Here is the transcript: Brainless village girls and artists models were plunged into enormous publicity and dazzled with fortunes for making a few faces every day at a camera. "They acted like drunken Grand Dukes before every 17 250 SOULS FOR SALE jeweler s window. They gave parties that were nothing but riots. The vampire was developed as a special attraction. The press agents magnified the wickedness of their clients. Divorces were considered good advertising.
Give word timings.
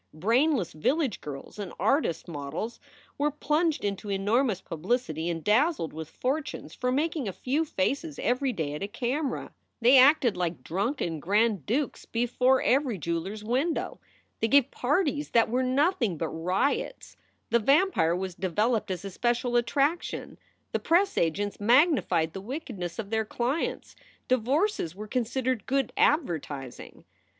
Brainless 0.15 0.73
village 0.73 1.21
girls 1.21 1.59
and 1.59 1.73
artists 1.79 2.27
models 2.27 2.79
were 3.19 3.29
plunged 3.29 3.85
into 3.85 4.09
enormous 4.09 4.59
publicity 4.59 5.29
and 5.29 5.43
dazzled 5.43 5.93
with 5.93 6.09
fortunes 6.09 6.73
for 6.73 6.91
making 6.91 7.27
a 7.27 7.31
few 7.31 7.63
faces 7.63 8.17
every 8.17 8.51
day 8.51 8.73
at 8.73 8.81
a 8.81 8.87
camera. 8.87 9.51
"They 9.79 9.99
acted 9.99 10.35
like 10.35 10.63
drunken 10.63 11.19
Grand 11.19 11.67
Dukes 11.67 12.05
before 12.05 12.63
every 12.63 12.95
17 12.95 13.01
250 13.43 13.45
SOULS 13.45 13.49
FOR 13.51 13.51
SALE 13.51 13.69
jeweler 13.69 13.77
s 13.77 13.77
window. 13.77 13.99
They 14.39 14.47
gave 14.47 14.71
parties 14.71 15.29
that 15.37 15.49
were 15.51 15.61
nothing 15.61 16.17
but 16.17 16.29
riots. 16.29 17.15
The 17.51 17.59
vampire 17.59 18.15
was 18.15 18.33
developed 18.33 18.89
as 18.89 19.05
a 19.05 19.11
special 19.11 19.55
attraction. 19.55 20.39
The 20.71 20.79
press 20.79 21.15
agents 21.15 21.59
magnified 21.59 22.33
the 22.33 22.41
wickedness 22.41 22.97
of 22.97 23.11
their 23.11 23.23
clients. 23.25 23.95
Divorces 24.27 24.95
were 24.95 25.05
considered 25.07 25.67
good 25.67 25.93
advertising. 25.95 27.05